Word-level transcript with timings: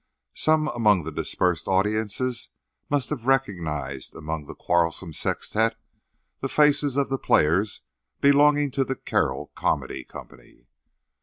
Some 0.33 0.67
among 0.69 1.03
the 1.03 1.11
dispersed 1.11 1.67
audiences 1.67 2.49
must 2.89 3.11
have 3.11 3.27
recognized 3.27 4.15
among 4.15 4.47
the 4.47 4.55
quarrelsome 4.55 5.13
sextet 5.13 5.75
the 6.39 6.49
faces 6.49 6.95
of 6.95 7.09
the 7.09 7.19
players 7.19 7.81
belonging 8.19 8.71
to 8.71 8.83
the 8.83 8.95
Carroll 8.95 9.51
Comedy 9.53 10.03
Company. 10.03 10.65